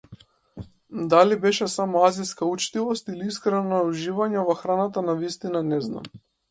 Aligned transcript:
Дали 1.13 1.35
беше 1.43 1.67
само 1.73 2.01
азиска 2.07 2.49
учтивост 2.55 3.13
или 3.15 3.29
искрено 3.35 3.83
уживање 3.93 4.49
во 4.51 4.61
храната 4.65 5.09
навистина 5.13 5.67
не 5.75 5.85
знам. 5.91 6.15